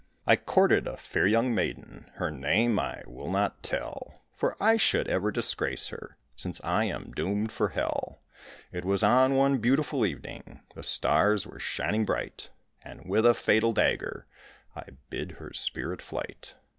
I 0.25 0.35
courted 0.35 0.87
a 0.87 0.97
fair 0.97 1.27
young 1.27 1.53
maiden, 1.53 2.09
Her 2.15 2.31
name 2.31 2.79
I 2.79 3.03
will 3.05 3.29
not 3.29 3.61
tell, 3.61 4.23
For 4.35 4.57
I 4.59 4.75
should 4.75 5.07
ever 5.07 5.29
disgrace 5.31 5.89
her 5.89 6.17
Since 6.33 6.59
I 6.63 6.85
am 6.85 7.11
doomed 7.11 7.51
for 7.51 7.69
hell. 7.69 8.19
It 8.71 8.83
was 8.83 9.03
on 9.03 9.35
one 9.35 9.59
beautiful 9.59 10.03
evening, 10.03 10.61
The 10.73 10.81
stars 10.81 11.45
were 11.45 11.59
shining 11.59 12.03
bright, 12.05 12.49
And 12.83 13.07
with 13.07 13.27
a 13.27 13.35
fatal 13.35 13.73
dagger 13.73 14.25
I 14.75 14.85
bid 15.11 15.33
her 15.33 15.53
spirit 15.53 16.01
flight. 16.01 16.55